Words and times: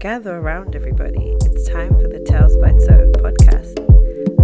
gather 0.00 0.38
around, 0.38 0.74
everybody. 0.74 1.36
It's 1.44 1.68
time 1.68 1.90
for 1.90 2.08
the 2.08 2.20
Tales 2.20 2.56
by 2.56 2.72
TSO 2.72 3.12
podcast. 3.20 3.76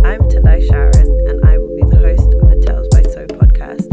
I'm 0.04 0.21
Tendai 0.29 0.61
Sharon, 0.69 1.09
and 1.30 1.43
I 1.46 1.56
will 1.56 1.75
be 1.75 1.82
the 1.88 1.96
host 1.96 2.29
of 2.35 2.51
the 2.51 2.61
Tales 2.61 2.87
by 2.93 3.01
TSO 3.01 3.25
podcast. 3.29 3.88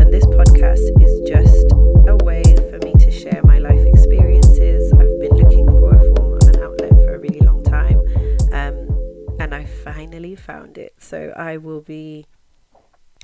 And 0.00 0.10
this 0.10 0.24
podcast 0.24 0.88
is 1.04 1.28
just 1.28 1.70
a 2.08 2.16
way 2.24 2.42
for 2.70 2.78
me 2.78 2.94
to 2.94 3.10
share 3.10 3.42
my 3.44 3.58
life 3.58 3.84
experiences. 3.84 4.90
I've 4.94 5.20
been 5.20 5.36
looking 5.36 5.66
for 5.66 5.94
a 5.94 6.16
form 6.16 6.32
of 6.32 6.48
an 6.48 6.62
outlet 6.62 6.92
for 7.04 7.16
a 7.16 7.18
really 7.18 7.40
long 7.40 7.62
time, 7.62 8.00
um, 8.54 9.36
and 9.38 9.54
I 9.54 9.66
finally 9.66 10.34
found 10.34 10.78
it. 10.78 10.94
So 10.96 11.34
I 11.36 11.58
will 11.58 11.82
be 11.82 12.24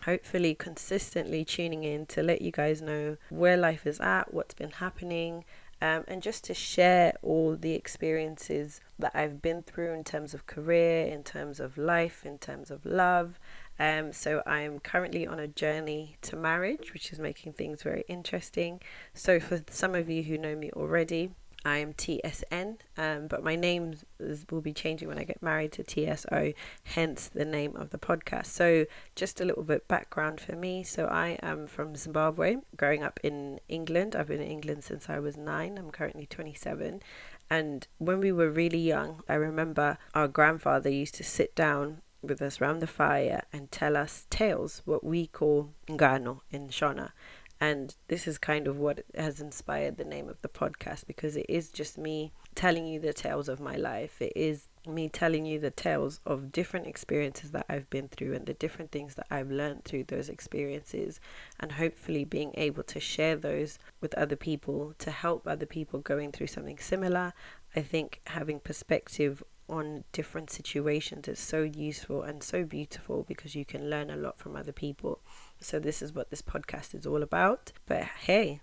hopefully 0.04 0.54
consistently 0.54 1.42
tuning 1.42 1.84
in 1.84 2.04
to 2.06 2.22
let 2.22 2.42
you 2.42 2.52
guys 2.52 2.82
know 2.82 3.16
where 3.30 3.56
life 3.56 3.86
is 3.86 3.98
at, 3.98 4.32
what's 4.32 4.54
been 4.54 4.72
happening, 4.72 5.44
um, 5.80 6.04
and 6.08 6.22
just 6.22 6.44
to 6.44 6.54
share 6.54 7.14
all 7.22 7.56
the 7.56 7.72
experiences 7.72 8.80
that 8.98 9.12
I've 9.14 9.40
been 9.40 9.62
through 9.62 9.92
in 9.92 10.04
terms 10.04 10.34
of 10.34 10.46
career, 10.46 11.06
in 11.06 11.22
terms 11.22 11.60
of 11.60 11.78
life, 11.78 12.26
in 12.26 12.38
terms 12.38 12.70
of 12.70 12.84
love. 12.84 13.38
Um, 13.78 14.12
so 14.12 14.42
I'm 14.44 14.80
currently 14.80 15.26
on 15.26 15.38
a 15.38 15.46
journey 15.46 16.16
to 16.22 16.36
marriage, 16.36 16.92
which 16.92 17.12
is 17.12 17.20
making 17.20 17.52
things 17.52 17.82
very 17.82 18.04
interesting. 18.08 18.80
So 19.14 19.38
for 19.38 19.62
some 19.70 19.94
of 19.94 20.10
you 20.10 20.24
who 20.24 20.36
know 20.36 20.56
me 20.56 20.70
already, 20.72 21.30
I 21.64 21.78
am 21.78 21.92
TSN, 21.92 22.78
um, 22.96 23.26
but 23.26 23.42
my 23.42 23.56
name 23.56 23.94
is, 24.20 24.46
will 24.50 24.60
be 24.60 24.72
changing 24.72 25.08
when 25.08 25.18
I 25.18 25.24
get 25.24 25.42
married 25.42 25.72
to 25.72 25.82
TSO, 25.82 26.52
hence 26.84 27.28
the 27.28 27.44
name 27.44 27.76
of 27.76 27.90
the 27.90 27.98
podcast. 27.98 28.46
So, 28.46 28.86
just 29.16 29.40
a 29.40 29.44
little 29.44 29.64
bit 29.64 29.88
background 29.88 30.40
for 30.40 30.54
me. 30.54 30.84
So, 30.84 31.06
I 31.06 31.38
am 31.42 31.66
from 31.66 31.96
Zimbabwe, 31.96 32.56
growing 32.76 33.02
up 33.02 33.18
in 33.22 33.60
England. 33.68 34.14
I've 34.14 34.28
been 34.28 34.40
in 34.40 34.48
England 34.48 34.84
since 34.84 35.10
I 35.10 35.18
was 35.18 35.36
nine. 35.36 35.78
I'm 35.78 35.90
currently 35.90 36.26
27. 36.26 37.02
And 37.50 37.88
when 37.98 38.20
we 38.20 38.30
were 38.30 38.50
really 38.50 38.78
young, 38.78 39.22
I 39.28 39.34
remember 39.34 39.98
our 40.14 40.28
grandfather 40.28 40.90
used 40.90 41.14
to 41.16 41.24
sit 41.24 41.54
down 41.54 42.02
with 42.22 42.42
us 42.42 42.60
around 42.60 42.80
the 42.80 42.86
fire 42.86 43.42
and 43.52 43.70
tell 43.70 43.96
us 43.96 44.26
tales, 44.30 44.82
what 44.84 45.04
we 45.04 45.26
call 45.26 45.70
ngano 45.88 46.40
in 46.50 46.68
Shona. 46.68 47.12
And 47.60 47.94
this 48.06 48.28
is 48.28 48.38
kind 48.38 48.68
of 48.68 48.78
what 48.78 49.04
has 49.16 49.40
inspired 49.40 49.96
the 49.96 50.04
name 50.04 50.28
of 50.28 50.40
the 50.42 50.48
podcast 50.48 51.06
because 51.06 51.36
it 51.36 51.46
is 51.48 51.70
just 51.70 51.98
me 51.98 52.32
telling 52.54 52.86
you 52.86 53.00
the 53.00 53.12
tales 53.12 53.48
of 53.48 53.58
my 53.58 53.74
life. 53.76 54.22
It 54.22 54.32
is 54.36 54.68
me 54.86 55.08
telling 55.08 55.44
you 55.44 55.58
the 55.58 55.70
tales 55.70 56.20
of 56.24 56.52
different 56.52 56.86
experiences 56.86 57.50
that 57.50 57.66
I've 57.68 57.90
been 57.90 58.08
through 58.08 58.34
and 58.34 58.46
the 58.46 58.54
different 58.54 58.90
things 58.92 59.16
that 59.16 59.26
I've 59.30 59.50
learned 59.50 59.84
through 59.84 60.04
those 60.04 60.28
experiences, 60.28 61.20
and 61.60 61.72
hopefully 61.72 62.24
being 62.24 62.52
able 62.54 62.84
to 62.84 63.00
share 63.00 63.36
those 63.36 63.78
with 64.00 64.14
other 64.14 64.36
people 64.36 64.94
to 64.98 65.10
help 65.10 65.46
other 65.46 65.66
people 65.66 66.00
going 66.00 66.32
through 66.32 66.46
something 66.46 66.78
similar. 66.78 67.32
I 67.76 67.82
think 67.82 68.20
having 68.26 68.60
perspective 68.60 69.42
on 69.68 70.04
different 70.12 70.50
situations 70.50 71.28
is 71.28 71.38
so 71.38 71.62
useful 71.62 72.22
and 72.22 72.42
so 72.42 72.64
beautiful 72.64 73.24
because 73.28 73.54
you 73.54 73.64
can 73.64 73.90
learn 73.90 74.10
a 74.10 74.16
lot 74.16 74.38
from 74.38 74.56
other 74.56 74.72
people. 74.72 75.20
So, 75.60 75.78
this 75.78 76.02
is 76.02 76.12
what 76.12 76.30
this 76.30 76.42
podcast 76.42 76.94
is 76.94 77.06
all 77.06 77.22
about. 77.22 77.72
But 77.86 78.04
hey, 78.04 78.60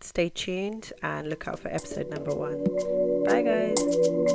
stay 0.00 0.28
tuned 0.28 0.92
and 1.02 1.28
look 1.28 1.46
out 1.48 1.60
for 1.60 1.68
episode 1.68 2.10
number 2.10 2.34
one. 2.34 2.64
Bye, 3.24 3.42
guys. 3.42 4.27